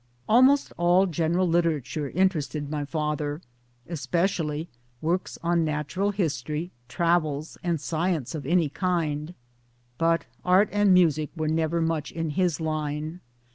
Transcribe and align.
Almost 0.27 0.73
all 0.77 1.05
general 1.05 1.47
literature 1.47 2.09
interested 2.09 2.71
my 2.71 2.85
father 2.85 3.37
k 3.85 3.93
especially 3.93 4.67
works 4.99 5.37
on 5.43 5.63
natural 5.63 6.09
history, 6.09 6.71
travels, 6.87 7.55
and 7.61 7.79
science 7.79 8.33
of 8.33 8.43
any 8.47 8.67
kind; 8.69 9.35
but 9.99 10.25
art 10.43 10.69
and 10.71 10.91
music 10.91 11.29
were 11.35 11.47
never 11.47 11.81
much 11.83 12.11
in 12.11 12.31
his 12.31 12.59
line. 12.59 13.19